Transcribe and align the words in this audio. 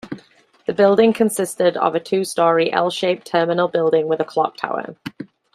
The 0.65 0.73
building 0.73 1.13
consisted 1.13 1.77
of 1.77 1.93
a 1.93 1.99
two-storey 1.99 2.73
L 2.73 2.89
shaped 2.89 3.27
terminal 3.27 3.67
building 3.67 4.07
with 4.07 4.19
a 4.19 4.25
clock 4.25 4.57
tower. 4.57 4.95